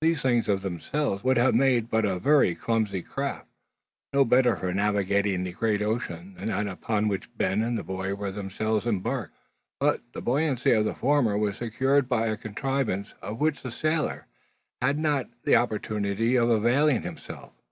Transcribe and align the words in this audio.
These 0.00 0.22
things, 0.22 0.48
of 0.48 0.62
themselves, 0.62 1.24
would 1.24 1.36
have 1.36 1.52
made 1.52 1.90
but 1.90 2.04
a 2.04 2.20
very 2.20 2.54
clumsy 2.54 3.02
craft, 3.02 3.48
no 4.12 4.24
better 4.24 4.54
for 4.58 4.72
navigating 4.72 5.42
the 5.42 5.50
great 5.50 5.82
ocean 5.82 6.34
than 6.38 6.46
that 6.46 6.68
upon 6.68 7.08
which 7.08 7.28
Ben 7.36 7.60
and 7.60 7.76
the 7.76 7.82
boy 7.82 8.14
were 8.14 8.30
themselves 8.30 8.86
embarked. 8.86 9.34
But 9.80 10.00
the 10.12 10.22
buoyancy 10.22 10.70
of 10.70 10.84
the 10.84 10.94
former 10.94 11.36
was 11.36 11.56
secured 11.56 12.08
by 12.08 12.28
a 12.28 12.36
contrivance 12.36 13.14
of 13.20 13.40
which 13.40 13.62
the 13.64 13.72
sailor 13.72 14.26
had 14.80 14.96
not 14.96 15.24
had 15.26 15.32
the 15.42 15.56
opportunity 15.56 16.36
of 16.36 16.50
availing 16.50 17.02
himself. 17.02 17.50